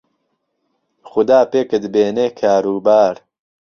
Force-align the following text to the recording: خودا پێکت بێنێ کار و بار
خودا 1.09 1.39
پێکت 1.51 1.83
بێنێ 1.93 2.27
کار 2.39 2.63
و 2.73 2.77
بار 2.85 3.15